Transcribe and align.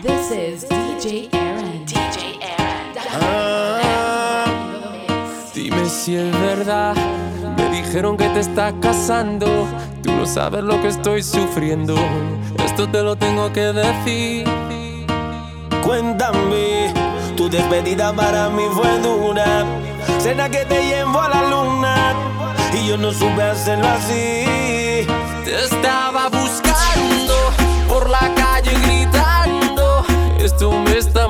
This 0.00 0.30
is 0.30 0.64
DJ 0.64 1.28
Aaron. 1.32 1.84
DJ 1.84 2.38
Aaron. 2.40 2.94
Dime 5.52 5.88
si 5.88 6.14
es 6.14 6.30
verdad. 6.40 6.94
Me 7.56 7.68
dijeron 7.70 8.16
que 8.16 8.28
te 8.28 8.38
estás 8.40 8.74
casando. 8.80 9.66
Tú 10.04 10.12
no 10.12 10.24
sabes 10.24 10.62
lo 10.62 10.80
que 10.80 10.86
estoy 10.88 11.24
sufriendo. 11.24 11.96
Esto 12.64 12.88
te 12.88 13.02
lo 13.02 13.16
tengo 13.16 13.52
que 13.52 13.72
decir. 13.72 14.46
Cuéntame, 15.82 16.94
tu 17.36 17.48
despedida 17.48 18.12
para 18.12 18.50
mí 18.50 18.62
fue 18.72 19.00
dura. 19.00 19.66
Cena 20.20 20.48
que 20.48 20.64
te 20.64 20.80
llevo 20.86 21.20
a 21.20 21.28
la 21.28 21.42
luna. 21.50 22.14
Y 22.72 22.86
yo 22.86 22.96
no 22.96 23.10
supe 23.10 23.42
hacerlo 23.42 23.88
así. 23.88 24.44
Te 25.44 25.64
estaba 25.64 26.28
buscando 26.28 27.34
por 27.88 28.08
la. 28.08 28.37
Esto 30.58 30.72
me 30.72 30.98
está 30.98 31.27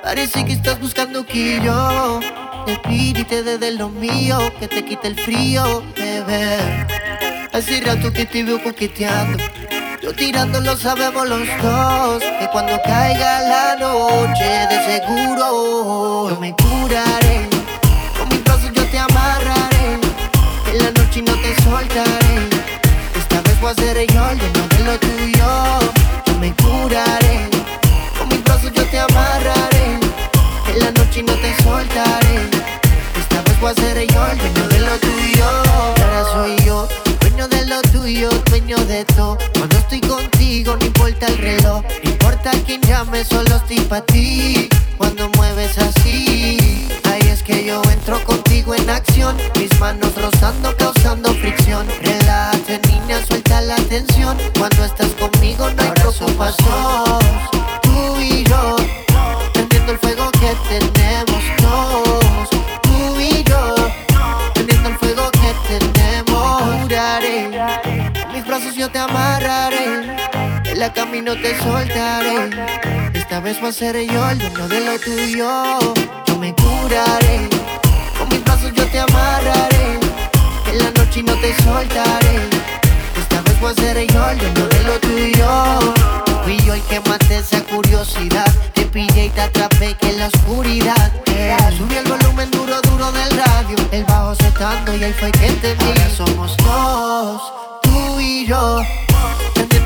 Parece 0.00 0.44
que 0.44 0.52
estás 0.52 0.78
buscando 0.78 1.26
que 1.26 1.60
yo 1.60 2.20
te 2.64 2.76
pide 2.88 3.22
y 3.22 3.24
te 3.24 3.42
dé 3.42 3.58
de 3.58 3.72
lo 3.72 3.88
mío, 3.88 4.38
que 4.60 4.68
te 4.68 4.84
quite 4.84 5.08
el 5.08 5.18
frío, 5.18 5.82
bebé. 5.96 6.86
Hace 7.52 7.80
rato 7.80 8.12
que 8.12 8.26
te 8.26 8.44
veo 8.44 8.62
coqueteando. 8.62 9.42
Yo 10.00 10.12
tirando 10.14 10.60
lo 10.60 10.76
sabemos 10.76 11.28
los 11.28 11.48
dos. 11.60 12.22
Que 12.22 12.48
cuando 12.52 12.80
caiga 12.84 13.40
la 13.40 13.76
noche, 13.76 14.68
de 14.70 15.00
seguro 15.00 16.30
yo 16.30 16.38
me 16.38 16.52
curaré. 16.52 17.48
Con 18.16 18.28
mis 18.28 18.44
brazos 18.44 18.70
yo 18.72 18.84
te 18.86 18.98
amarraré. 19.00 19.98
En 20.72 20.78
la 20.78 20.90
noche 20.92 21.22
no 21.22 21.34
te 21.34 21.60
soltaré. 21.62 22.48
Esta 23.18 23.40
vez 23.40 23.60
voy 23.60 23.72
a 23.72 23.74
ser 23.74 24.06
yo 24.12 24.22
dueño 24.22 24.68
de 24.68 24.84
lo 24.84 24.98
tuyo. 25.00 25.92
Yo 26.24 26.38
me 26.38 26.54
curaré. 26.54 27.52
Amarraré. 29.02 29.98
En 30.68 30.78
la 30.78 30.90
noche 30.92 31.22
no 31.22 31.34
te 31.34 31.54
soltaré. 31.62 32.48
Esta 33.18 33.42
vez 33.42 33.60
voy 33.60 33.70
a 33.70 33.74
ser 33.74 34.06
yo 34.06 34.26
el 34.26 34.38
dueño 34.38 34.68
de 34.68 34.80
lo 34.80 34.98
tuyo. 34.98 35.44
Ahora 35.74 36.24
soy 36.32 36.56
yo, 36.64 36.88
dueño 37.20 37.48
de 37.48 37.66
lo 37.66 37.82
tuyo, 37.82 38.30
dueño 38.50 38.76
de 38.86 39.04
todo. 39.04 39.38
Cuando 39.54 39.76
estoy 39.78 40.00
contigo, 40.00 40.76
no 40.76 40.86
importa 40.86 41.26
el 41.26 41.38
reloj. 41.38 41.82
No 42.04 42.10
importa 42.10 42.50
quién 42.66 42.80
llame, 42.82 43.24
solo 43.24 43.56
estoy 43.56 43.80
para 43.80 44.04
ti. 44.06 44.68
Cuando 44.98 45.28
mueves 45.36 45.76
así, 45.78 46.88
ahí 47.10 47.28
es 47.28 47.42
que 47.42 47.64
yo 47.64 47.82
entro 47.90 48.22
contigo 48.24 48.74
en 48.74 48.88
acción. 48.88 49.36
Mis 49.58 49.78
manos 49.80 50.12
rozando, 50.20 50.74
causando 50.76 51.32
fricción. 51.34 51.86
Relájate, 52.02 52.80
niña, 52.88 53.24
suelta 53.26 53.60
la 53.60 53.76
tensión. 53.76 54.36
Cuando 54.58 54.84
estás 54.84 55.10
conmigo, 55.18 55.68
no 55.70 55.82
hay 55.82 55.90
preocupación. 55.90 57.51
La 70.82 70.92
camino 70.92 71.36
te 71.36 71.56
soltaré. 71.60 72.50
Esta 73.14 73.38
vez 73.38 73.60
voy 73.60 73.70
a 73.70 73.72
ser 73.72 73.94
yo 74.04 74.28
el 74.30 74.38
dueño 74.40 74.66
de 74.66 74.80
lo 74.80 74.98
tuyo. 74.98 75.78
Yo 76.26 76.38
me 76.38 76.52
curaré. 76.56 77.48
Con 78.18 78.28
mis 78.30 78.42
brazos 78.42 78.72
yo 78.74 78.84
te 78.88 78.98
amarraré. 78.98 80.00
En 80.72 80.78
la 80.80 80.90
noche 80.90 81.22
no 81.22 81.34
te 81.36 81.54
soltaré. 81.62 82.34
Esta 83.16 83.40
vez 83.42 83.60
voy 83.60 83.70
a 83.70 83.74
ser 83.74 83.96
yo 84.12 84.28
el 84.30 84.38
dueño 84.38 84.66
de 84.74 84.82
lo 84.82 84.98
tuyo. 84.98 85.94
Fui 86.42 86.58
yo 86.66 86.74
el 86.74 86.82
que 86.90 86.98
maté 87.08 87.36
esa 87.36 87.60
curiosidad. 87.62 88.52
Te 88.74 88.84
pillé 88.86 89.26
y 89.26 89.30
te 89.30 89.40
atrapé 89.40 89.94
que 89.94 90.08
en 90.10 90.18
la 90.18 90.26
oscuridad. 90.26 91.12
eh, 91.26 91.56
Subí 91.78 91.94
el 91.94 92.08
volumen 92.08 92.50
duro, 92.50 92.80
duro 92.82 93.12
del 93.12 93.30
radio. 93.30 93.76
El 93.92 94.02
bajo 94.02 94.34
setando 94.34 94.96
y 94.96 95.04
ahí 95.04 95.12
fue 95.12 95.30
que 95.30 95.48
te 95.62 95.74
vi. 95.76 95.84
Ahora 95.84 96.10
somos 96.10 96.56
dos, 96.56 97.52
tú 97.84 98.18
y 98.18 98.46
yo. 98.46 98.82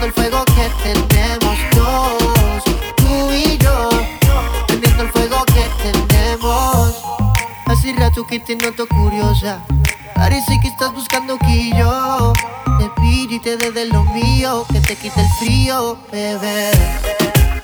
El 0.03 0.13
fuego 0.13 0.45
que 0.45 0.71
tenemos 0.83 1.59
dos. 1.75 2.65
Tú 2.97 3.33
y 3.33 3.59
yo. 3.59 3.89
Prendiendo 4.67 5.03
el 5.03 5.11
fuego 5.11 5.45
que 5.47 5.65
tenemos. 5.83 7.03
Hace 7.67 7.93
rato 7.95 8.27
que 8.27 8.39
te 8.39 8.57
noto 8.57 8.87
curiosa. 8.87 9.65
Parece 10.15 10.59
que 10.61 10.69
estás 10.69 10.93
buscando 10.93 11.39
que 11.39 11.71
yo 11.77 12.33
te 12.79 12.89
pide 13.01 13.35
y 13.35 13.39
te 13.41 13.57
dé 13.57 13.71
de 13.71 13.87
lo 13.87 14.05
mío, 14.05 14.65
que 14.73 14.81
te 14.81 14.97
quite 14.97 15.21
el 15.21 15.29
frío, 15.39 15.99
bebé. 16.13 16.71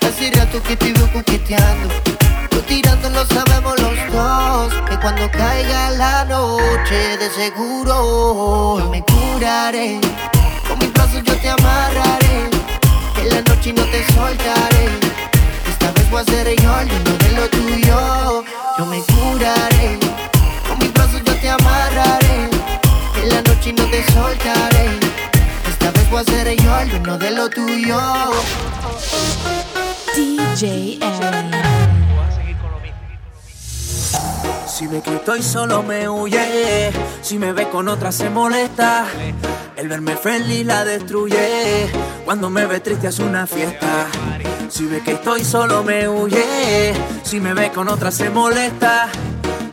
Hace 0.00 0.30
rato 0.34 0.62
que 0.62 0.76
te 0.76 0.92
veo 0.92 1.12
coqueteando. 1.12 1.88
Tirando 2.66 3.10
lo 3.10 3.26
sabemos 3.26 3.74
los 3.80 4.12
dos. 4.12 4.72
Que 4.88 4.98
cuando 4.98 5.30
caiga 5.30 5.90
la 5.90 6.24
noche, 6.24 7.18
de 7.18 7.30
seguro 7.30 8.88
me 8.90 9.02
curaré. 9.02 10.00
Brazos 11.12 11.28
yo 11.28 11.36
te 11.42 11.48
amarraré. 11.50 12.50
En 13.20 13.28
la 13.28 13.42
noche 13.42 13.72
no 13.74 13.84
te 13.84 14.04
soltaré. 14.14 14.86
Esta 15.68 15.92
vez 15.92 16.10
voy 16.10 16.22
a 16.22 16.24
ser 16.24 16.60
yo 16.60 16.80
el 16.80 16.88
dueño 16.88 17.18
de 17.18 17.32
lo 17.32 17.48
tuyo. 17.50 18.44
Yo 18.78 18.86
me 18.86 19.02
curaré. 19.02 19.98
Con 20.66 20.78
mis 20.78 20.92
brazos 20.94 21.22
yo 21.22 21.34
te 21.36 21.50
amarraré. 21.50 22.48
En 23.22 23.28
la 23.28 23.42
noche 23.42 23.74
no 23.74 23.84
te 23.90 24.02
soltaré. 24.12 24.72
tuyo. 27.50 28.00
DJ. 30.14 30.98
Si 34.66 34.86
ve 34.86 35.00
que 35.02 35.14
estoy 35.14 35.42
solo 35.42 35.82
me 35.82 36.08
huye, 36.08 36.92
si 37.22 37.38
me 37.38 37.52
ve 37.52 37.68
con 37.68 37.88
otra 37.88 38.12
se 38.12 38.30
molesta. 38.30 39.06
El 39.82 39.88
verme 39.88 40.16
friendly 40.16 40.62
la 40.62 40.84
destruye, 40.84 41.90
cuando 42.24 42.48
me 42.48 42.66
ve 42.66 42.78
triste 42.78 43.08
hace 43.08 43.24
una 43.24 43.48
fiesta. 43.48 44.06
Si 44.68 44.86
ve 44.86 45.00
que 45.00 45.10
estoy 45.10 45.44
solo 45.44 45.82
me 45.82 46.08
huye, 46.08 46.94
si 47.24 47.40
me 47.40 47.52
ve 47.52 47.72
con 47.72 47.88
otra 47.88 48.12
se 48.12 48.30
molesta. 48.30 49.08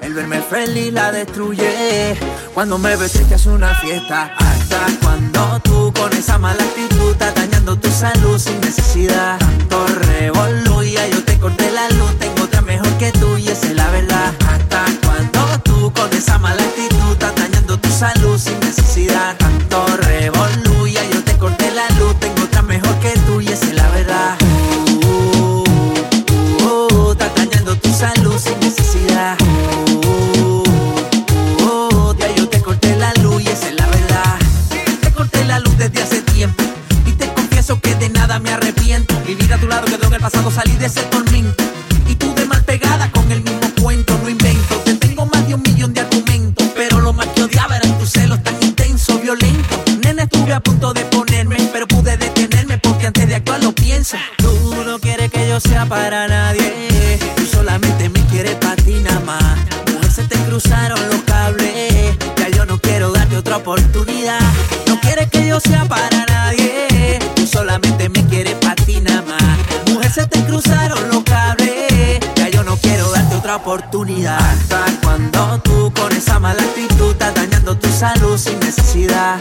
El 0.01 0.15
verme 0.15 0.41
friendly 0.41 0.89
la 0.89 1.11
destruye, 1.11 2.17
cuando 2.55 2.79
me 2.79 2.95
ve 2.95 3.07
triste 3.07 3.35
hace 3.35 3.49
una 3.49 3.75
fiesta. 3.75 4.33
Hasta 4.35 4.87
cuando 5.03 5.59
tú 5.59 5.93
con 5.93 6.11
esa 6.13 6.39
mala 6.39 6.63
actitud 6.63 7.11
estás 7.11 7.35
dañando 7.35 7.77
tu 7.77 7.91
salud 7.91 8.39
sin 8.39 8.59
necesidad. 8.61 9.37
Tanto 9.37 9.85
revolú 9.85 10.81
y 10.81 10.93
ya 10.93 11.07
yo 11.07 11.23
te 11.23 11.37
corté 11.37 11.69
la 11.69 11.87
luz, 11.89 12.17
tengo 12.17 12.45
otra 12.45 12.61
mejor 12.61 12.89
que 12.97 13.11
tú 13.11 13.37
y 13.37 13.47
esa 13.49 13.67
es 13.67 13.75
la 13.75 13.87
verdad. 13.91 14.33
Hasta 14.49 14.85
cuando 15.05 15.59
tú 15.61 15.93
con 15.93 16.11
esa 16.13 16.39
mala 16.39 16.63
actitud 16.63 17.11
estás 17.11 17.35
dañando 17.35 17.58
tu 17.79 17.89
salud 17.89 18.37
sin 18.37 18.59
necesidad. 18.59 19.35
Tanto 19.37 19.85
revolú 19.97 20.87
y 20.87 20.93
ya 20.93 21.03
yo 21.11 21.23
te 21.23 21.37
corté 21.37 21.71
la 21.71 21.87
luz, 21.97 22.19
tengo 22.19 22.43
otra 22.43 22.61
mejor 22.61 22.95
que 22.99 23.11
tú 23.25 23.41
y 23.41 23.47
esa 23.47 23.65
es 23.65 23.73
la 23.73 23.89
verdad. 23.89 24.37
Uh, 25.03 25.63
uh, 26.63 26.93
uh, 26.97 27.11
estás 27.11 27.35
dañando 27.35 27.75
tu 27.77 27.91
salud 27.93 28.37
sin 28.37 28.59
necesidad. 28.59 29.37
Uh, 30.05 30.63
uh, 31.63 32.15
ya 32.17 32.35
yo 32.35 32.47
te 32.47 32.61
corté 32.61 32.95
la 32.95 33.13
luz 33.15 33.43
y 33.43 33.47
esa 33.47 33.69
es 33.69 33.75
la 33.75 33.87
verdad. 33.87 34.39
Te 35.01 35.11
corté 35.11 35.45
la 35.45 35.59
luz 35.59 35.77
desde 35.77 36.01
hace 36.01 36.21
tiempo 36.21 36.63
y 37.05 37.11
te 37.13 37.31
confieso 37.33 37.79
que 37.79 37.95
de 37.95 38.09
nada 38.09 38.39
me 38.39 38.51
arrepiento. 38.51 39.15
Vivir 39.25 39.53
a 39.53 39.57
tu 39.57 39.67
lado 39.67 39.85
quedó 39.85 40.07
en 40.07 40.13
el 40.13 40.21
pasado, 40.21 40.51
salí 40.51 40.75
de 40.77 40.87
ese 40.87 41.01
tormento. 41.03 41.63
Tú 54.37 54.75
no 54.85 54.97
quieres 54.97 55.29
que 55.29 55.49
yo 55.49 55.59
sea 55.59 55.85
para 55.85 56.25
nadie, 56.25 57.19
tú 57.35 57.45
solamente 57.45 58.07
me 58.07 58.25
quieres 58.27 58.55
para 58.55 58.77
ti 58.77 58.93
nada 58.93 59.19
más. 59.19 59.57
Mujer, 59.91 60.09
se 60.09 60.23
te 60.23 60.37
cruzaron 60.45 60.97
los 61.09 61.21
cables, 61.23 62.17
ya 62.37 62.47
yo 62.47 62.65
no 62.65 62.79
quiero 62.79 63.11
darte 63.11 63.35
otra 63.35 63.57
oportunidad. 63.57 64.39
No 64.87 64.97
quieres 65.01 65.29
que 65.29 65.45
yo 65.47 65.59
sea 65.59 65.83
para 65.83 66.25
nadie, 66.27 67.19
tú 67.35 67.45
solamente 67.45 68.07
me 68.07 68.25
quieres 68.27 68.55
para 68.55 68.75
ti 68.75 69.01
nada 69.01 69.21
más. 69.21 69.91
Mujer, 69.91 70.11
se 70.13 70.25
te 70.27 70.45
cruzaron 70.45 71.09
los 71.09 71.21
cables, 71.25 72.21
ya 72.35 72.47
yo 72.47 72.63
no 72.63 72.77
quiero 72.77 73.11
darte 73.11 73.35
otra 73.35 73.57
oportunidad. 73.57 74.39
Cuando 75.03 75.59
tú 75.59 75.91
con 75.93 76.13
esa 76.13 76.39
mala 76.39 76.63
actitud 76.63 77.11
estás 77.11 77.35
dañando 77.35 77.77
tu 77.77 77.89
salud 77.91 78.37
sin 78.37 78.57
necesidad. 78.61 79.37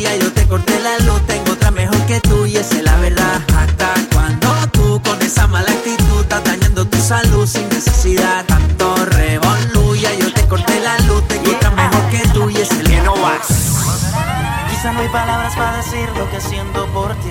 Ya 0.00 0.16
yo 0.16 0.32
te 0.32 0.46
corté 0.46 0.78
la 0.80 0.96
luz, 1.00 1.26
tengo 1.26 1.52
otra 1.52 1.70
mejor 1.72 1.98
que 2.06 2.20
tú 2.20 2.46
y 2.46 2.56
es 2.56 2.70
la 2.82 2.87
salud 7.08 7.46
sin 7.46 7.66
necesidad. 7.70 8.44
Tanto 8.44 8.94
revolú 9.06 9.94
y 9.94 10.00
ya 10.00 10.12
yo 10.14 10.30
te 10.32 10.46
corté 10.46 10.78
la 10.80 10.98
luz, 11.06 11.26
tengo 11.26 11.50
otra 11.52 11.70
mejor 11.70 12.02
que 12.10 12.18
tú 12.34 12.50
y 12.50 12.56
es 12.56 12.70
la 12.70 13.02
verdad. 13.02 13.40
Quizá 14.68 14.92
no 14.92 15.00
hay 15.00 15.08
palabras 15.08 15.56
para 15.56 15.78
decir 15.78 16.06
lo 16.18 16.30
que 16.30 16.40
siento 16.40 16.86
por 16.88 17.14
ti, 17.22 17.30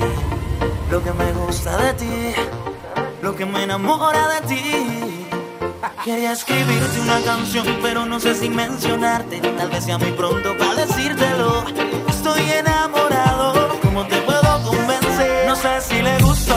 lo 0.90 1.04
que 1.04 1.14
me 1.14 1.32
gusta 1.32 1.78
de 1.78 1.94
ti, 1.94 2.34
lo 3.22 3.36
que 3.36 3.46
me 3.46 3.64
enamora 3.64 4.28
de 4.30 4.42
ti. 4.48 5.28
Quería 6.04 6.32
escribirte 6.32 7.00
una 7.00 7.20
canción, 7.22 7.68
pero 7.84 8.06
no 8.06 8.20
sé 8.20 8.34
si 8.34 8.50
mencionarte. 8.50 9.40
Tal 9.40 9.70
vez 9.70 9.84
sea 9.84 9.98
muy 10.00 10.12
pronto 10.12 10.58
para 10.58 10.74
decírtelo. 10.86 11.64
Estoy 12.08 12.42
enamorado, 12.50 13.78
¿cómo 13.84 14.08
te 14.08 14.18
puedo 14.22 14.64
convencer? 14.64 15.46
No 15.48 15.56
sé 15.56 15.82
si 15.82 16.02
le 16.02 16.18
gustó. 16.24 16.57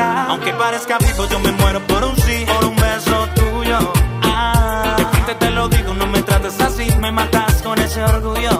Aunque 0.00 0.52
parezca 0.54 0.98
vivo, 0.98 1.26
yo 1.28 1.38
me 1.40 1.52
muero 1.52 1.80
por 1.86 2.04
un 2.04 2.16
sí. 2.16 2.44
Por 2.46 2.64
un 2.64 2.76
beso 2.76 3.28
tuyo. 3.34 3.78
Ah, 4.22 4.96
de 5.26 5.34
te 5.34 5.50
lo 5.50 5.68
digo, 5.68 5.94
no 5.94 6.06
me 6.06 6.22
trates 6.22 6.60
así. 6.60 6.90
Me 7.00 7.12
matas 7.12 7.62
con 7.62 7.78
ese 7.78 8.02
orgullo. 8.02 8.59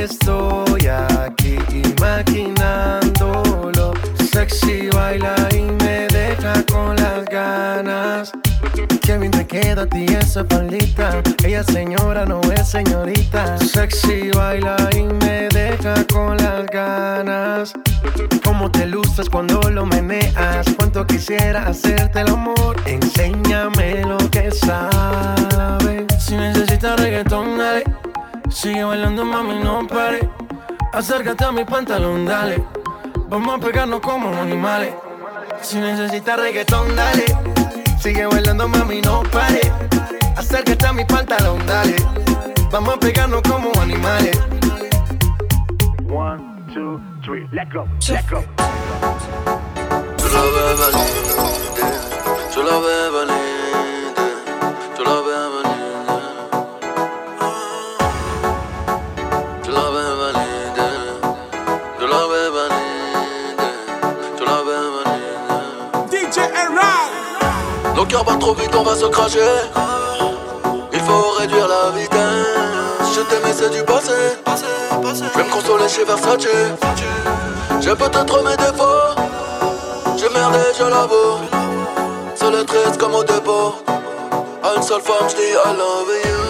estoy 0.00 0.86
aquí 0.86 1.58
imaginándolo. 1.72 3.92
Sexy 4.32 4.88
baila 4.90 5.34
y 5.52 5.62
me 5.82 6.06
deja 6.08 6.62
con 6.64 6.96
las 6.96 7.24
ganas. 7.26 8.32
Qué 9.02 9.18
bien 9.18 9.30
te 9.30 9.46
queda 9.46 9.82
a 9.82 9.86
ti 9.86 10.06
esa 10.06 10.42
palita. 10.44 11.22
Ella 11.44 11.62
señora 11.64 12.24
no 12.24 12.40
es 12.52 12.68
señorita. 12.68 13.58
Sexy 13.58 14.30
baila 14.30 14.76
y 14.96 15.02
me 15.02 15.48
deja 15.48 15.94
con 16.12 16.36
las 16.38 16.66
ganas. 16.66 17.72
Cómo 18.44 18.70
te 18.70 18.86
luces 18.86 19.28
cuando 19.28 19.60
lo 19.70 19.84
meneas. 19.84 20.66
Cuánto 20.76 21.06
quisiera 21.06 21.66
hacerte 21.66 22.20
el 22.20 22.28
amor. 22.28 22.76
Enséñame 22.86 24.02
lo 24.04 24.18
que 24.30 24.50
sabes. 24.50 26.06
Si 26.18 26.36
necesitas 26.36 26.98
reggaetón, 27.00 27.58
dale. 27.58 27.84
Sigue 28.50 28.84
bailando, 28.84 29.24
mami, 29.24 29.60
no 29.62 29.86
pare. 29.86 30.28
Acércate 30.92 31.44
a 31.44 31.52
mi 31.52 31.64
pantalón, 31.64 32.26
dale. 32.26 32.62
Vamos 33.28 33.54
a 33.54 33.58
pegarnos 33.58 34.00
como 34.00 34.28
animales. 34.28 34.92
Si 35.62 35.78
necesitas 35.78 36.38
reggaetón, 36.38 36.94
dale. 36.96 37.24
Sigue 38.00 38.26
bailando, 38.26 38.68
mami, 38.68 39.00
no 39.00 39.22
pare. 39.22 39.60
Acércate 40.36 40.86
a 40.86 40.92
mi 40.92 41.04
pantalón, 41.04 41.64
dale. 41.66 41.96
Vamos 42.70 42.94
a 42.94 42.98
pegarnos 42.98 43.40
como 43.42 43.70
animales. 43.80 44.38
One, 46.08 46.42
two, 46.74 47.00
three, 47.24 47.46
let 47.52 47.72
go, 47.72 47.86
let 48.08 48.28
go. 48.28 48.44
Tú 52.52 52.62
la 52.62 52.78
ves 52.78 53.12
venir, 53.12 53.49
Nos 68.00 68.06
cœurs 68.06 68.24
battent 68.24 68.40
trop 68.40 68.54
vite, 68.54 68.74
on 68.74 68.82
va 68.82 68.96
se 68.96 69.04
cracher. 69.04 69.40
Il 70.90 71.00
faut 71.00 71.32
réduire 71.38 71.68
la 71.68 71.90
vitesse. 71.90 73.14
Je 73.14 73.20
t'aimais, 73.20 73.52
c'est 73.52 73.68
du 73.68 73.82
passé. 73.84 74.38
Je 74.46 75.38
vais 75.38 75.44
me 75.44 75.52
consoler 75.52 75.86
chez 75.86 76.04
Versace. 76.04 76.48
J'ai 77.82 77.94
peut-être 77.94 78.42
mes 78.42 78.56
défauts. 78.56 79.20
J'ai 80.16 80.30
merdé, 80.30 80.60
je 80.78 80.84
l'avoue. 80.84 81.40
Seul 82.36 82.54
et 82.54 82.64
triste 82.64 82.96
comme 82.98 83.14
au 83.16 83.22
dépôt. 83.22 83.74
À 83.86 84.76
une 84.78 84.82
seule 84.82 85.02
femme, 85.02 85.28
j'dis 85.28 85.52
I 85.52 85.76
love 85.76 86.14
you. 86.24 86.40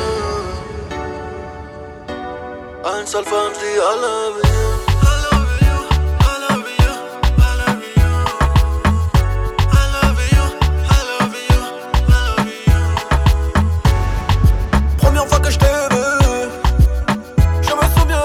À 2.84 3.00
une 3.00 3.06
seule 3.08 3.24
femme, 3.24 3.52
j'dis 3.54 3.74
I 3.74 4.00
love 4.00 4.40
you. 4.44 4.69
Fois 15.30 15.40
que 15.40 15.50
je 15.50 15.58
je 17.62 17.72
me 17.72 17.84
souviens. 17.94 18.24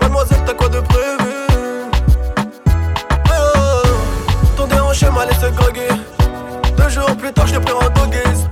Mademoiselle, 0.00 0.42
t'as 0.44 0.54
quoi 0.54 0.68
de 0.68 0.80
prévu? 0.80 1.34
Oh, 3.30 3.88
ton 4.56 4.66
déhanché 4.66 5.06
m'a 5.10 5.24
laissé 5.24 5.50
groggy. 5.56 5.88
Deux 6.76 6.88
jours 6.90 7.16
plus 7.16 7.32
tard, 7.32 7.46
je 7.46 7.54
t'ai 7.54 7.60
pris 7.60 7.72
en 7.72 7.88
doggy 7.90 8.47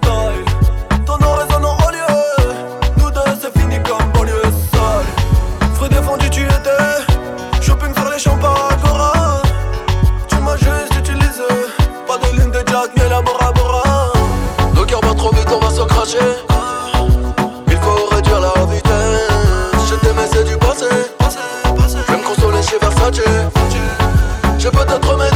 Je 24.59 24.69
peux 24.69 24.85
te 24.85 24.99
promettre 24.99 25.36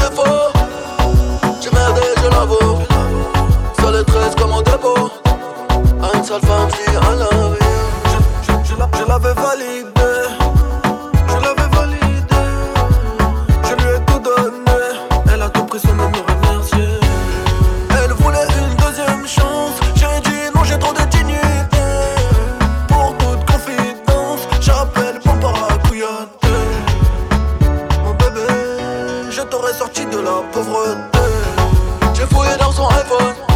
la 30.23 30.43
pauvreté. 30.53 31.19
J'ai 32.15 32.27
fouillé 32.27 32.57
dans 32.59 32.73
son 32.73 32.87
iPhone. 32.89 33.50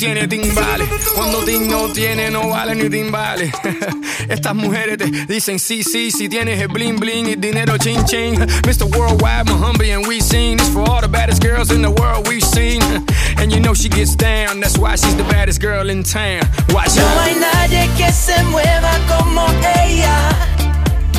tiene 0.00 0.26
timbales. 0.26 0.88
Cuando 1.14 1.44
Ting 1.44 1.68
no 1.68 1.92
tiene, 1.92 2.30
no 2.30 2.48
vale 2.48 2.74
ni 2.74 2.88
timbales. 2.88 3.52
Estas 4.28 4.54
mujeres 4.54 4.96
te 4.96 5.04
dicen 5.26 5.58
sí, 5.58 5.84
sí, 5.84 6.10
si 6.10 6.28
tienes 6.28 6.58
el 6.58 6.68
bling 6.68 6.98
bling 6.98 7.26
y 7.26 7.36
dinero 7.36 7.76
ching 7.76 8.02
ching. 8.06 8.34
Mr. 8.66 8.86
Worldwide, 8.96 9.44
Muhambi, 9.44 9.94
and 9.94 10.06
we 10.06 10.20
sing. 10.20 10.56
This 10.56 10.70
for 10.70 10.88
all 10.88 11.02
the 11.02 11.08
baddest 11.08 11.42
girls 11.42 11.70
in 11.70 11.82
the 11.82 11.90
world 11.90 12.26
we've 12.26 12.42
seen. 12.42 12.80
And 13.36 13.52
you 13.52 13.60
know 13.60 13.74
she 13.74 13.88
gets 13.88 14.16
down, 14.16 14.60
that's 14.60 14.78
why 14.78 14.96
she's 14.96 15.16
the 15.16 15.24
baddest 15.24 15.60
girl 15.60 15.90
in 15.90 16.02
town. 16.02 16.42
Watch 16.70 16.96
out. 16.98 17.14
no 17.14 17.20
hay 17.20 17.34
nadie 17.34 17.88
que 17.96 18.10
se 18.12 18.42
mueva 18.44 18.92
como 19.06 19.46
ella. 19.86 20.30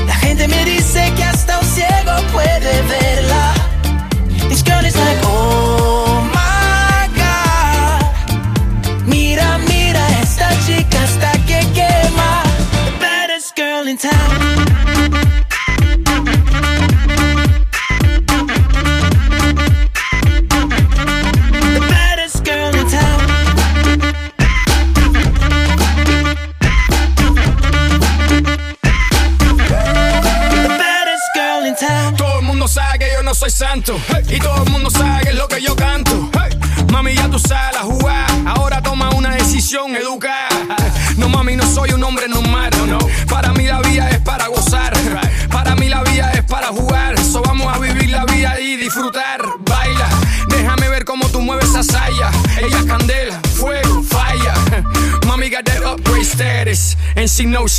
La 0.08 0.16
gente 0.16 0.48
me 0.48 0.66
dice 0.66 1.12
que 1.16 1.24
hasta 1.24 1.60
un 1.60 1.66
ciego 1.66 2.14
puede 2.32 2.82
verla. 2.84 3.61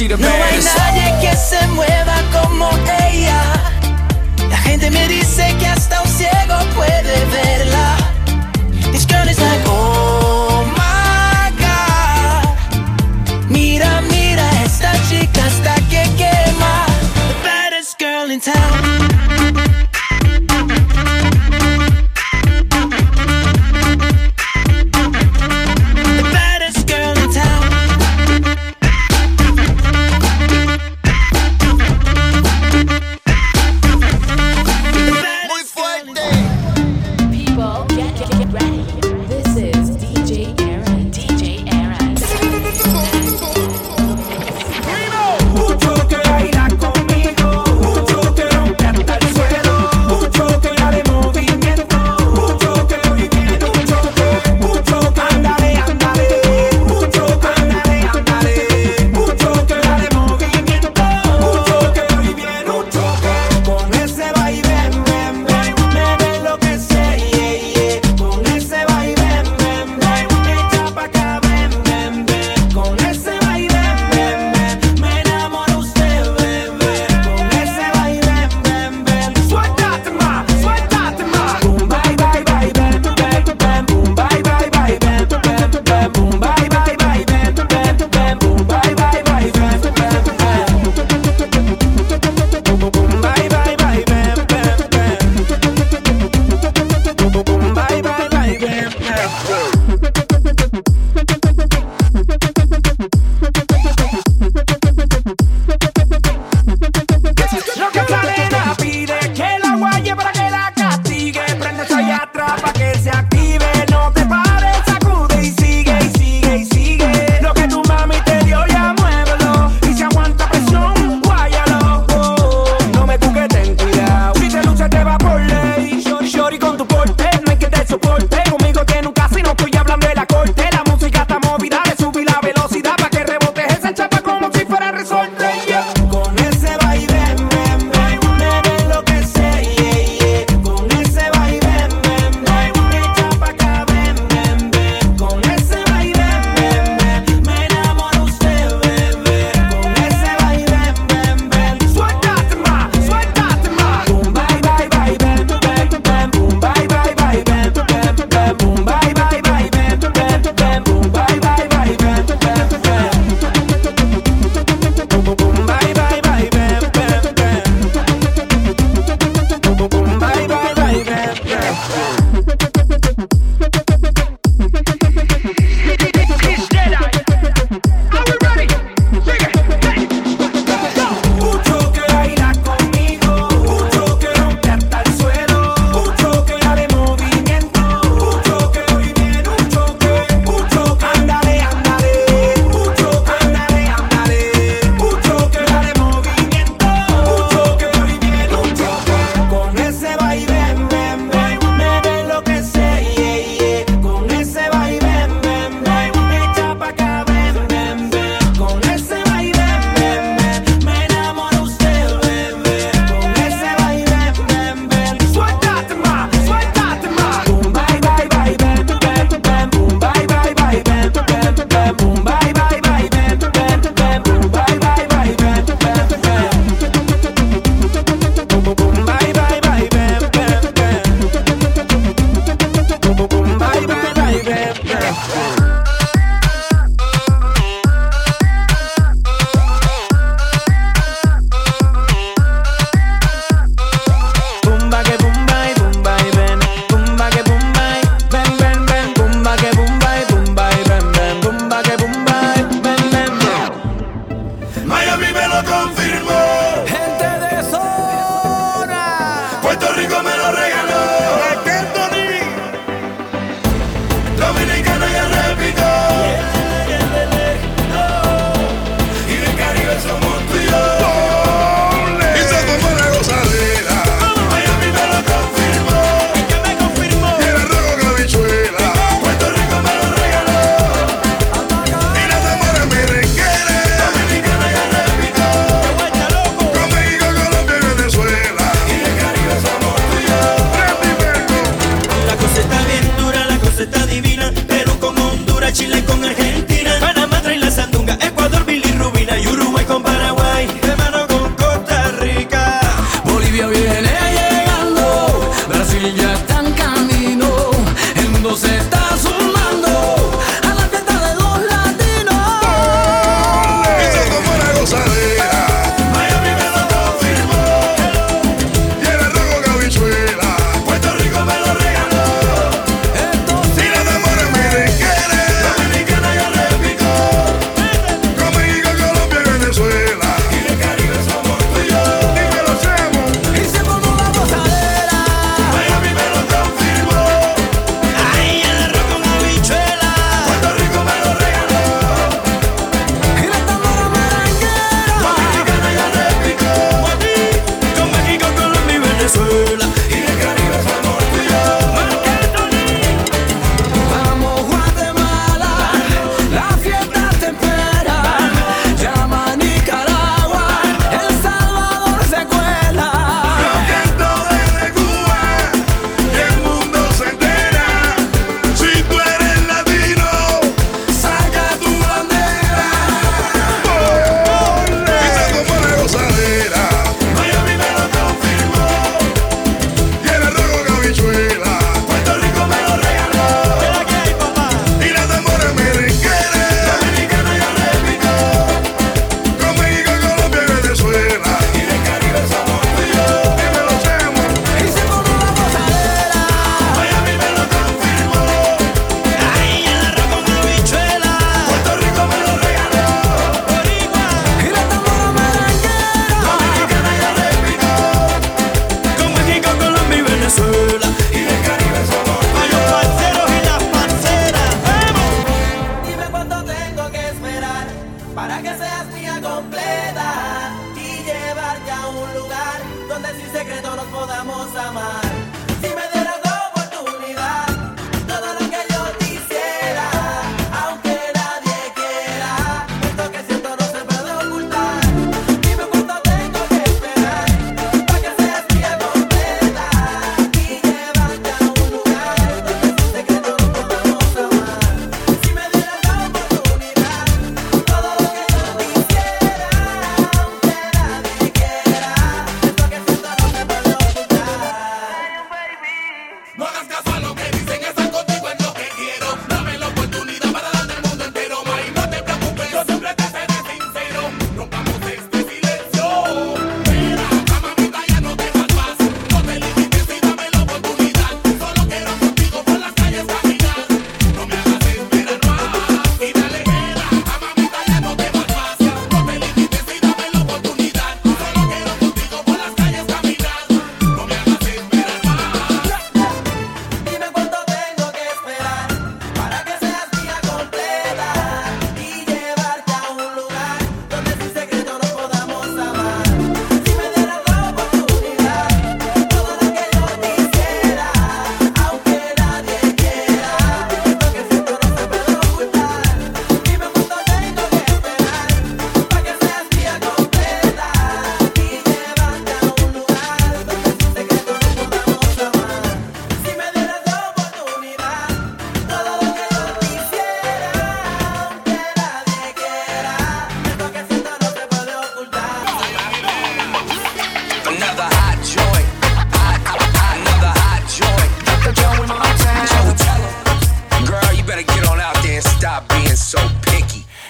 see 0.03 0.09
the 0.09 0.32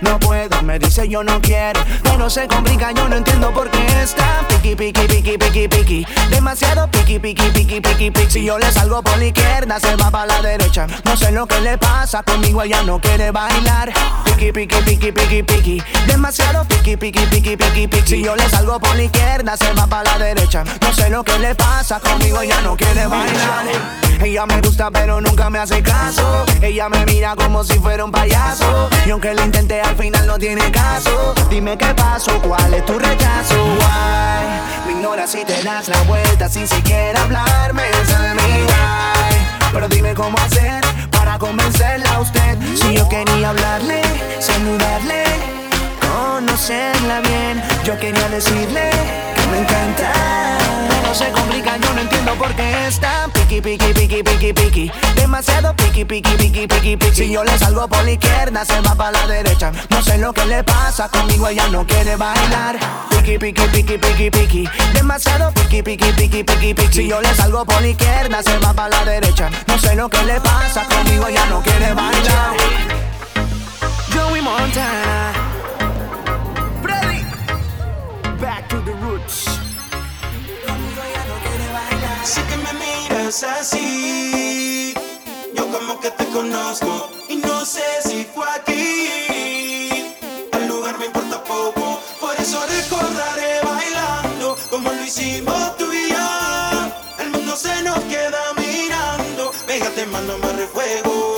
No 0.00 0.18
puedo, 0.18 0.62
me 0.62 0.78
dice 0.78 1.08
yo 1.08 1.22
no 1.22 1.40
quiero. 1.40 1.80
Pero 2.02 2.30
se 2.30 2.46
complica, 2.46 2.92
yo 2.92 3.08
no 3.08 3.16
entiendo 3.16 3.52
por 3.52 3.70
qué 3.70 3.84
está 4.02 4.46
piqui, 4.48 4.74
piqui, 4.76 5.06
piqui, 5.06 5.38
piqui, 5.38 5.68
piqui. 5.68 6.06
Demasiado 6.30 6.88
piqui, 6.90 7.18
piqui, 7.18 7.50
piqui, 7.50 7.80
piqui, 7.80 8.10
piqui. 8.10 8.30
Si 8.30 8.44
yo 8.44 8.58
le 8.58 8.70
salgo 8.70 9.02
por 9.02 9.18
la 9.18 9.26
izquierda, 9.26 9.80
se 9.80 9.96
va 9.96 10.10
para 10.10 10.26
la 10.26 10.42
derecha. 10.42 10.86
No 11.04 11.16
sé 11.16 11.32
lo 11.32 11.46
que 11.46 11.60
le 11.60 11.78
pasa 11.78 12.22
conmigo, 12.22 12.62
ella 12.62 12.82
no 12.82 13.00
quiere 13.00 13.30
bailar. 13.30 13.92
Piqui, 14.24 14.52
piqui, 14.52 14.76
piqui, 14.82 15.12
piqui, 15.12 15.42
piqui. 15.42 15.82
Demasiado 16.06 16.64
piqui, 16.64 16.96
piqui, 16.96 17.26
piqui, 17.26 17.56
piqui, 17.56 17.88
piqui. 17.88 18.08
Si 18.08 18.22
yo 18.22 18.36
le 18.36 18.48
salgo 18.48 18.78
por 18.78 18.94
la 18.96 19.02
izquierda, 19.04 19.56
se 19.56 19.72
va 19.72 19.86
para 19.86 20.12
la 20.12 20.18
derecha. 20.18 20.64
No 20.80 20.92
sé 20.92 21.10
lo 21.10 21.24
que 21.24 21.38
le 21.38 21.54
pasa 21.54 21.98
conmigo, 22.00 22.40
ella 22.40 22.60
no 22.60 22.76
quiere 22.76 23.06
bailar. 23.06 23.66
Ella 24.20 24.46
me 24.46 24.60
gusta 24.60 24.90
pero 24.90 25.20
nunca 25.20 25.48
me 25.48 25.60
hace 25.60 25.82
caso. 25.82 26.44
Ella 26.60 26.88
me 26.88 27.04
mira 27.06 27.36
como 27.36 27.62
si 27.62 27.78
fuera 27.78 28.04
un 28.04 28.10
payaso. 28.10 28.88
Y 29.06 29.10
aunque 29.10 29.32
lo 29.32 29.44
intenté 29.44 29.80
al 29.88 29.96
final 29.96 30.26
no 30.26 30.38
tiene 30.38 30.70
caso. 30.70 31.34
Dime 31.50 31.76
qué 31.76 31.94
pasó, 31.94 32.40
cuál 32.42 32.74
es 32.74 32.84
tu 32.84 32.98
rechazo. 32.98 33.64
Why? 33.78 34.86
Me 34.86 34.92
ignoras 34.92 35.30
si 35.30 35.44
te 35.44 35.62
das 35.62 35.88
la 35.88 36.00
vuelta 36.02 36.48
sin 36.48 36.66
siquiera 36.68 37.22
hablarme. 37.22 37.82
Me 38.34 38.64
why. 38.64 39.70
Pero 39.72 39.88
dime 39.88 40.14
cómo 40.14 40.36
hacer 40.38 40.82
para 41.10 41.38
convencerla 41.38 42.14
a 42.14 42.20
usted. 42.20 42.58
Si 42.74 42.94
yo 42.94 43.08
quería 43.08 43.50
hablarle, 43.50 44.02
saludarle, 44.40 45.24
conocerla 46.18 47.20
bien. 47.20 47.62
Yo 47.84 47.98
quería 47.98 48.28
decirle 48.28 48.90
que 49.34 49.46
me 49.48 49.58
encanta. 49.58 50.12
No 51.04 51.14
se 51.14 51.30
complica, 51.30 51.76
yo 51.78 51.92
no 51.94 52.00
entiendo 52.00 52.34
por 52.34 52.54
qué 52.54 52.86
está 52.86 53.28
piqui, 53.32 53.60
piqui, 53.60 53.92
piqui, 53.94 54.22
piqui, 54.22 54.52
piqui. 54.52 54.92
Demasiado 55.16 55.74
piqui, 55.74 56.04
piqui, 56.04 56.36
piqui, 56.36 56.66
piqui, 56.66 56.96
piqui. 56.96 57.14
Si 57.14 57.32
yo 57.32 57.44
le 57.44 57.56
salgo 57.58 57.88
por 57.88 58.04
la 58.04 58.10
izquierda, 58.12 58.64
se 58.64 58.80
va 58.80 58.94
para 58.94 59.12
la 59.12 59.26
derecha. 59.26 59.72
No 59.88 60.02
sé 60.02 60.18
lo 60.18 60.32
que 60.32 60.44
le 60.44 60.62
pasa 60.64 61.08
conmigo, 61.08 61.48
ella 61.48 61.66
no 61.68 61.86
quiere 61.86 62.16
bailar. 62.16 62.78
Piqui, 63.10 63.38
piqui, 63.38 63.66
piqui, 63.68 63.98
piqui, 63.98 64.30
piqui. 64.30 64.68
Demasiado 64.92 65.50
piqui, 65.52 65.82
piqui, 65.82 66.12
piqui, 66.12 66.44
piqui, 66.44 66.74
piqui. 66.74 66.92
Si 66.92 67.08
yo 67.08 67.20
le 67.20 67.34
salgo 67.34 67.64
por 67.64 67.80
la 67.80 67.88
izquierda, 67.88 68.42
se 68.42 68.58
va 68.58 68.74
para 68.74 68.90
la 68.90 69.04
derecha. 69.04 69.50
No 69.66 69.78
sé 69.78 69.94
lo 69.94 70.08
que 70.08 70.22
le 70.24 70.40
pasa 70.40 70.84
conmigo, 70.84 71.26
ella 71.26 71.46
no 71.46 71.62
quiere 71.62 71.94
bailar. 71.94 72.54
Joey 74.12 74.42
Montana. 74.42 75.47
Si 82.28 82.42
que 82.42 82.58
me 82.58 82.72
miras 82.74 83.42
así, 83.42 84.92
yo 85.54 85.66
como 85.72 85.98
que 85.98 86.10
te 86.10 86.26
conozco 86.26 87.08
y 87.26 87.36
no 87.36 87.64
sé 87.64 87.80
si 88.06 88.22
fue 88.34 88.44
aquí. 88.50 90.14
El 90.52 90.68
lugar 90.68 90.98
me 90.98 91.06
importa 91.06 91.42
poco, 91.44 91.98
por 92.20 92.38
eso 92.38 92.60
recordaré 92.66 93.60
bailando 93.64 94.58
como 94.68 94.92
lo 94.92 95.02
hicimos 95.02 95.74
tú 95.78 95.90
y 95.90 96.10
yo. 96.10 96.92
El 97.18 97.30
mundo 97.30 97.56
se 97.56 97.82
nos 97.82 97.98
queda 98.00 98.42
mirando, 98.58 99.50
pégate 99.66 100.04
mano 100.04 100.36
me 100.36 100.52
refuego. 100.52 101.37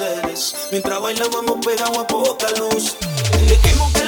Placeres. 0.00 0.54
Mientras 0.70 1.00
bailábamos 1.00 1.64
pegados 1.64 1.98
a 1.98 2.06
poca 2.06 2.46
luz. 2.58 2.96
Dejemos 3.46 3.99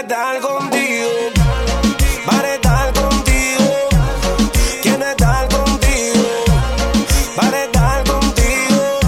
Quiere 0.00 0.14
estar 0.14 0.40
contigo. 0.40 1.10
Para 2.24 2.54
estar 2.54 2.92
contigo. 2.94 3.88
Quiere 4.80 5.10
estar 5.10 5.48
contigo. 5.48 6.24
Para 7.36 7.64
estar 7.64 8.04
contigo. 8.04 8.98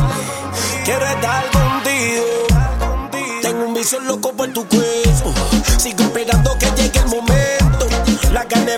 Quiero 0.85 1.07
estar 1.07 1.51
contigo. 1.51 3.41
Tengo 3.41 3.65
un 3.69 3.75
vicio 3.75 4.01
loco 4.01 4.33
por 4.35 4.53
tu 4.53 4.69
cuerpo. 4.69 5.33
Sigo 5.79 6.03
esperando 6.03 6.59
que 6.59 6.67
llegue 6.77 6.99
el 6.99 7.07
momento. 7.07 7.89
La 8.31 8.45
carne 8.45 8.77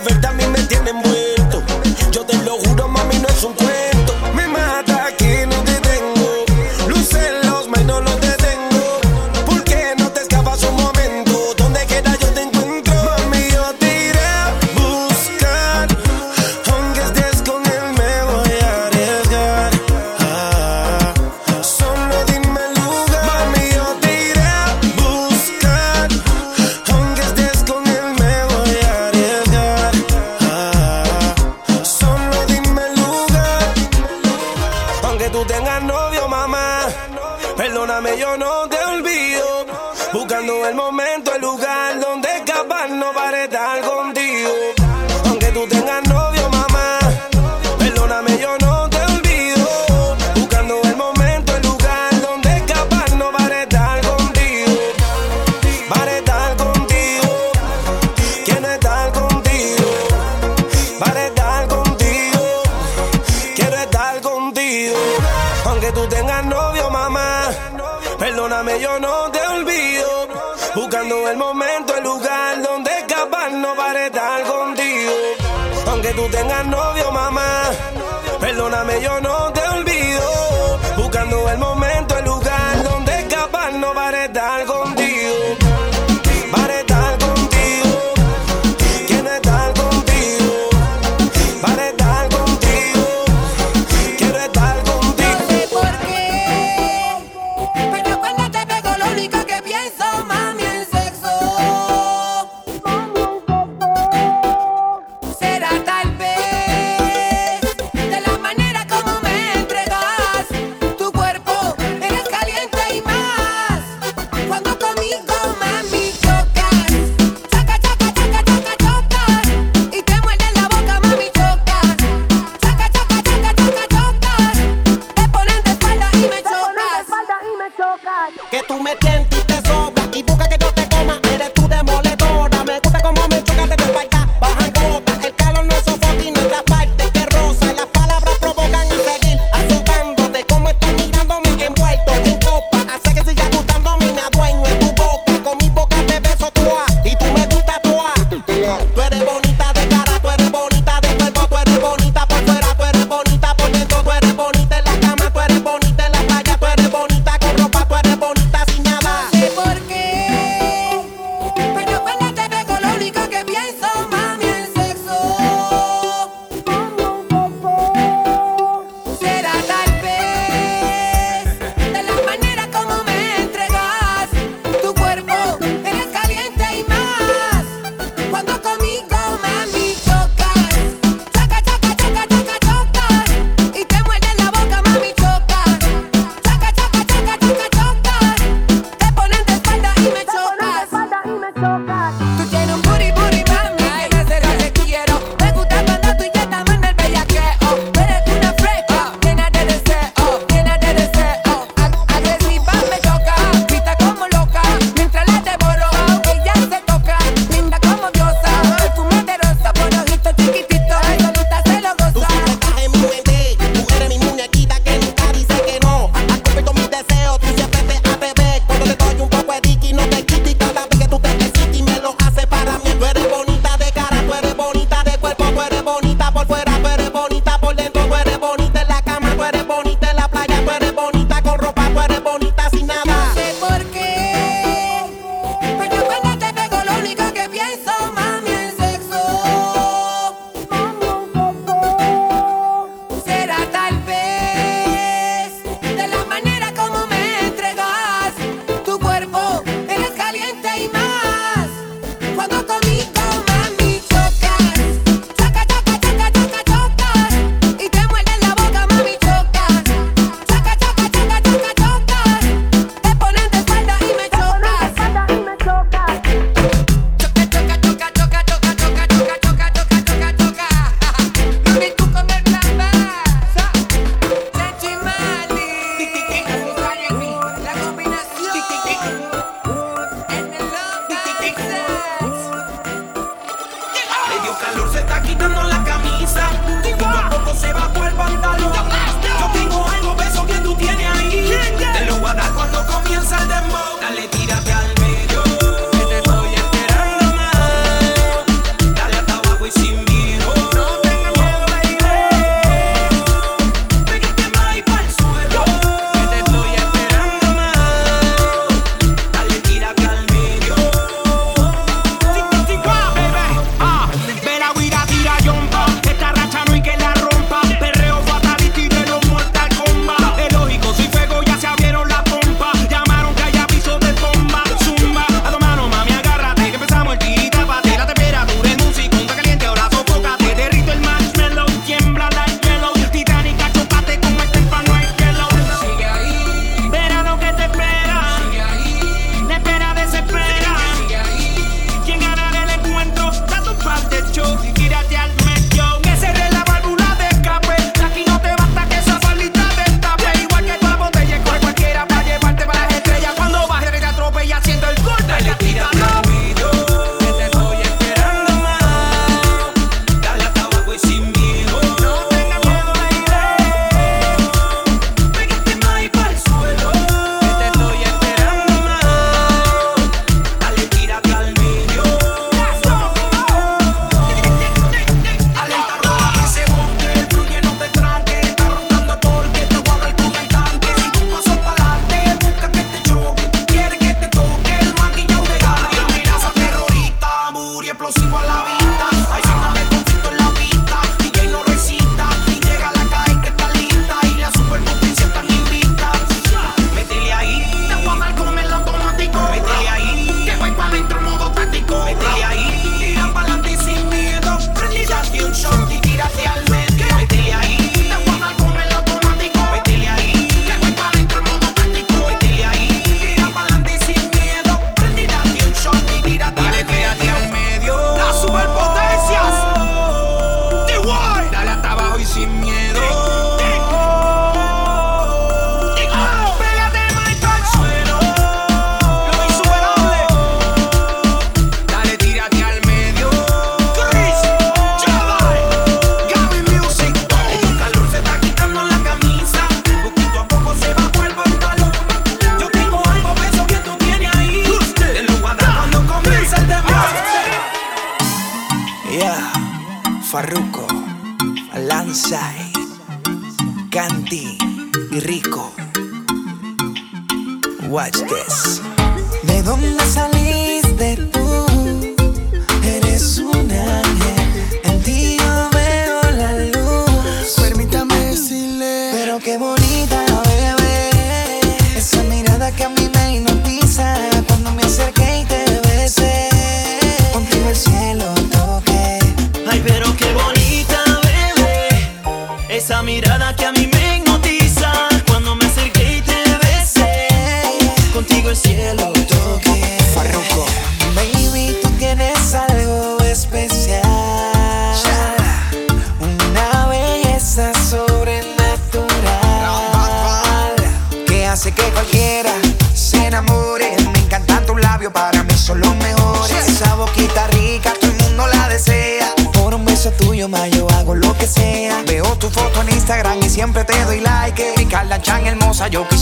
se 287.55 287.72
va 287.72 287.84
a 287.84 288.03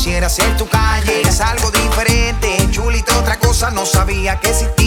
quisiera 0.02 0.28
ser 0.28 0.56
tu 0.56 0.66
calle. 0.68 1.22
Es 1.22 1.40
algo 1.40 1.70
diferente, 1.70 2.68
chulita, 2.72 3.16
otra 3.18 3.38
cosa. 3.38 3.70
No 3.70 3.86
sabía 3.86 4.40
que 4.40 4.50
existía. 4.50 4.81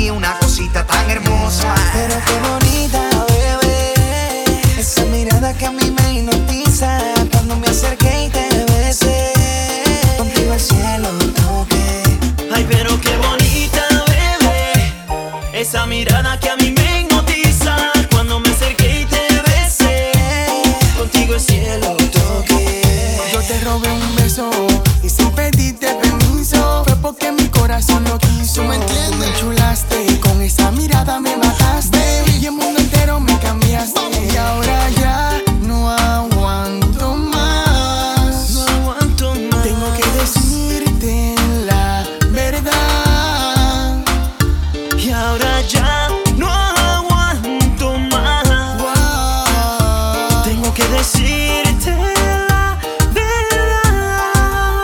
que 50.76 50.84
decirte 50.90 51.92
la 51.92 52.78
verdad. 53.14 54.84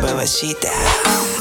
Bebecita, 0.00 0.70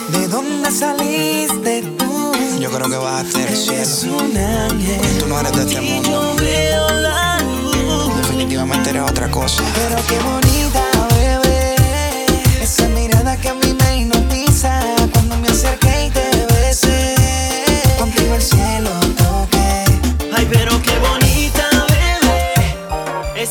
¿de 0.10 0.28
dónde 0.28 0.72
saliste 0.72 1.84
tú? 1.98 2.34
Yo 2.60 2.72
creo 2.72 2.90
que 2.90 2.98
vas 2.98 3.14
a 3.14 3.20
hacer 3.20 3.48
el 3.48 3.56
cielo. 3.56 3.84
Es. 3.84 5.20
Tú 5.20 5.28
no 5.28 5.40
eres 5.40 5.52
de 5.52 5.62
este 5.62 5.82
mundo. 5.82 6.10
Yo 6.10 6.36
veo 6.44 6.90
la 6.90 7.40
luz. 7.42 8.18
Definitivamente 8.18 8.90
eres 8.90 9.04
otra 9.04 9.30
cosa. 9.30 9.62
Pero 9.76 10.02
qué 10.08 10.18
bonita. 10.20 10.85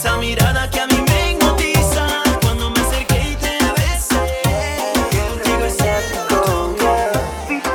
esa 0.04 0.18
mirada 0.18 0.68
que 0.68 0.80
a 0.80 0.86
mí 0.86 1.02
me 1.08 1.32
hipnotiza. 1.32 2.06
Cuando 2.42 2.70
me 2.70 2.80
acerqué 2.80 3.30
y 3.30 3.36
te 3.36 3.58
besé 3.76 4.92
Contigo 5.16 5.64
es 5.64 5.76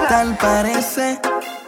Tal 0.08 0.38
parece 0.38 1.20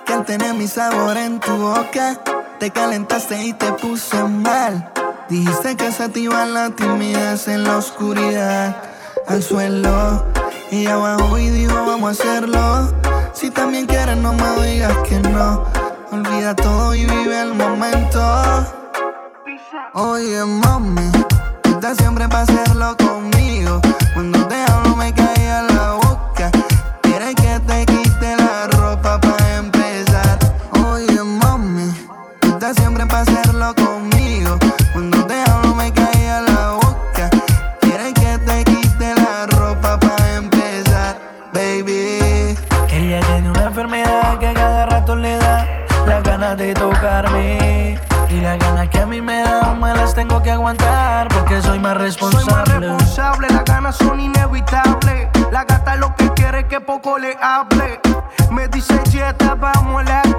que 0.06 0.14
al 0.14 0.24
tener 0.24 0.54
mi 0.54 0.68
sabor 0.68 1.18
en 1.18 1.40
tu 1.40 1.56
boca. 1.56 2.20
Te 2.60 2.70
calentaste 2.70 3.44
y 3.44 3.54
te 3.54 3.74
puse 3.74 4.24
mal. 4.24 4.92
Dijiste 5.30 5.76
que 5.76 5.92
se 5.92 6.04
activa 6.04 6.46
la 6.46 6.70
timidez 6.70 7.48
en 7.48 7.64
la 7.64 7.78
oscuridad 7.78 8.76
Al 9.28 9.42
suelo. 9.42 10.26
Y 10.70 10.86
abajo 10.86 11.40
y 11.40 11.50
dijo 11.50 11.86
vamos 11.88 12.10
a 12.10 12.12
hacerlo. 12.22 12.94
Si 13.34 13.50
también 13.50 13.88
quieres 13.88 14.18
no 14.18 14.34
me 14.34 14.68
digas 14.68 14.96
que 15.10 15.20
no. 15.22 15.66
Olvida 16.12 16.56
todo 16.56 16.94
y 16.94 17.06
vive 17.06 17.42
el 17.42 17.56
momento. 17.56 18.81
Oye, 19.94 20.46
mami, 20.46 21.12
tú 21.64 21.72
estás 21.72 21.98
siempre 21.98 22.26
para 22.30 22.44
hacerlo 22.44 22.96
conmigo. 22.96 23.82
Cuando 24.14 24.48
te 24.48 24.56
hablo 24.56 24.96
me 24.96 25.14
cae 25.14 25.64
la 25.64 25.71
Me 58.52 58.68
dice, 58.68 58.94
ya 59.10 59.36
vamos 59.56 60.02
a 60.02 60.04
la 60.04 60.31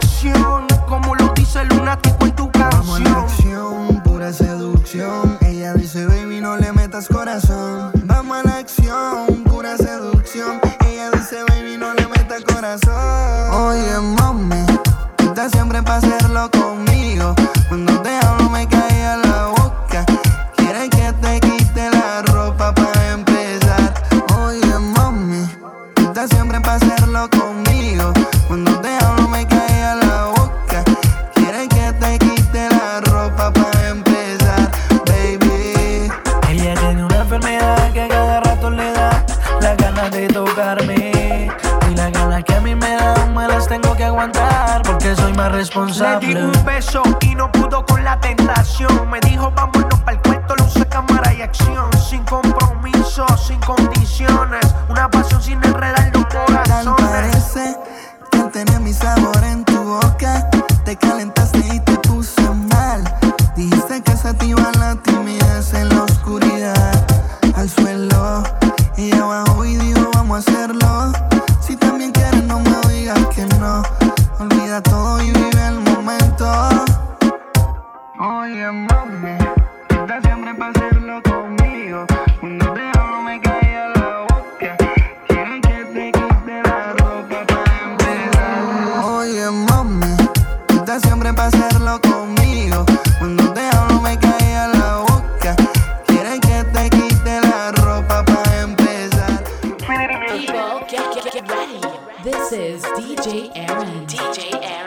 DJ 103.23 103.53
Aaron. 103.55 104.05
DJ 104.09 104.51
Aaron. 104.51 104.83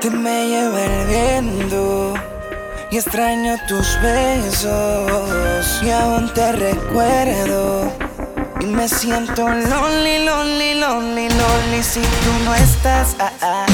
Te 0.00 0.10
me 0.10 0.48
lleva 0.48 0.82
el 0.82 1.06
viento 1.08 2.14
y 2.90 2.96
extraño 2.96 3.56
tus 3.68 4.00
besos 4.00 5.82
y 5.82 5.90
aún 5.90 6.32
te 6.32 6.52
recuerdo 6.52 7.87
y 8.60 8.66
me 8.66 8.88
siento 8.88 9.48
lonely, 9.48 10.24
lonely, 10.24 10.74
lonely, 10.74 11.28
lonely 11.28 11.82
si 11.82 12.00
tú 12.00 12.44
no 12.44 12.54
estás. 12.54 13.16
Ah, 13.20 13.32
ah. 13.42 13.66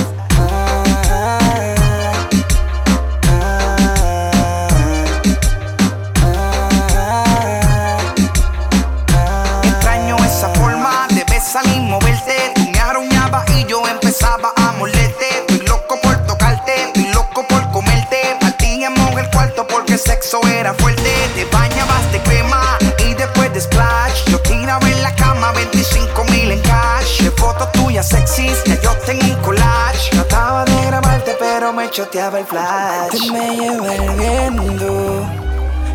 el 32.15 32.47
flash. 32.47 33.11
Te 33.11 33.33
me 33.33 33.57
lleva 33.57 33.93
el 33.93 34.11
viento 34.17 35.27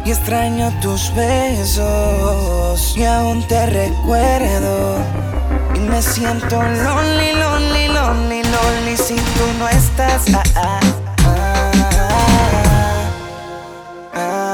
y 0.04 0.12
extraño 0.12 0.70
tus 0.82 1.14
besos. 1.16 2.98
Y 2.98 3.06
aún 3.06 3.42
te 3.48 3.66
recuerdo 3.68 4.98
y 5.76 5.80
me 5.80 6.02
siento 6.02 6.62
lonely, 6.62 7.34
lonely, 7.36 7.88
lonely, 7.88 8.44
lonely 8.44 8.98
si 8.98 9.16
tú 9.16 9.46
no 9.60 9.70
estás. 9.70 10.26
Ah, 10.34 10.44
ah, 10.56 10.80
ah, 11.24 11.72
ah, 14.14 14.50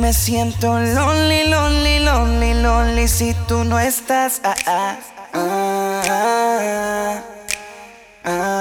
me 0.08 0.14
siento 0.14 0.80
lonely, 0.80 1.50
lonely, 1.50 2.00
lonely, 2.00 2.54
lonely 2.54 3.10
si 3.10 3.34
tú 3.46 3.66
no 3.66 3.78
estás. 3.78 4.40
Ah, 4.42 4.56
ah, 4.66 4.98
ah, 5.34 6.02
ah, 6.10 7.24
ah, 8.24 8.57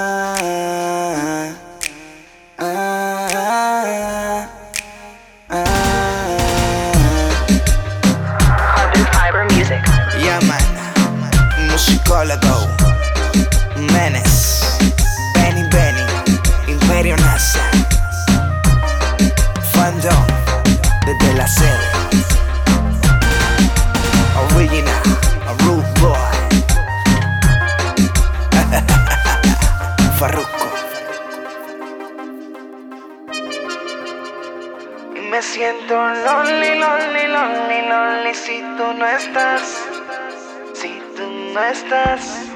si 38.97 38.99
tú 38.99 39.03
no 39.03 39.05
estás. 39.05 39.71
Si 40.73 41.01
tú 41.15 41.27
no 41.53 41.61
estás. 41.61 42.49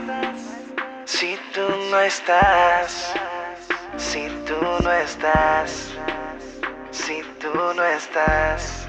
Si 1.05 1.37
tú 1.53 1.69
no 1.91 1.99
estás. 1.99 3.13
Si 3.97 4.27
tú 4.47 4.55
no 4.83 4.91
estás. 4.91 5.89
Si 6.91 7.21
tú 7.39 7.73
no 7.75 7.83
estás. 7.83 8.87